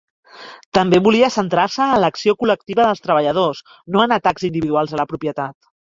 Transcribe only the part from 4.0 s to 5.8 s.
en atacs individuals a la propietat.